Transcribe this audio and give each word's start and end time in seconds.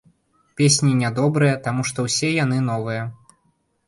Песні 0.59 0.93
не 1.01 1.11
добрыя, 1.19 1.59
таму 1.67 1.85
што 1.89 2.05
ўсе 2.07 2.31
яны 2.43 2.57
новыя. 2.71 3.03